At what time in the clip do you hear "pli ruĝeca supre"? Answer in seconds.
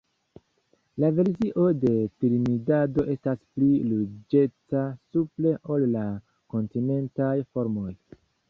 3.59-5.55